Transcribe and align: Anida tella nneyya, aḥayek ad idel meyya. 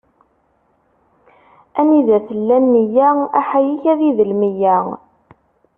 Anida 1.79 2.17
tella 2.27 2.57
nneyya, 2.63 3.09
aḥayek 3.39 3.83
ad 3.91 3.99
idel 4.09 4.31
meyya. 4.39 4.77